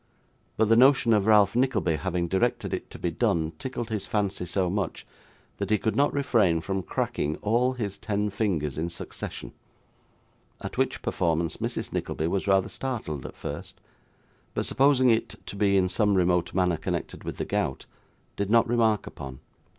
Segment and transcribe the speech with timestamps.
[0.57, 4.47] But the notion of Ralph Nickleby having directed it to be done, tickled his fancy
[4.47, 5.05] so much,
[5.57, 9.53] that he could not refrain from cracking all his ten fingers in succession:
[10.59, 11.93] at which performance Mrs.
[11.93, 13.79] Nickleby was rather startled at first,
[14.55, 17.85] but supposing it to be in some remote manner connected with the gout,
[18.35, 19.39] did not remark upon.